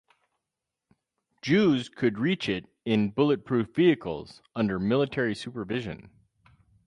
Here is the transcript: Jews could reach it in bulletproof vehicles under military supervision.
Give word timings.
Jews 1.43 1.87
could 1.87 2.17
reach 2.17 2.49
it 2.49 2.65
in 2.85 3.11
bulletproof 3.11 3.75
vehicles 3.75 4.41
under 4.55 4.79
military 4.79 5.35
supervision. 5.35 6.09